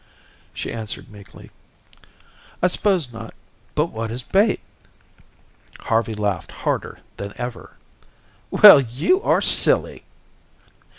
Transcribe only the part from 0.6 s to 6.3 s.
answered meekly: "I s'pose not, but what is bait?" Harvey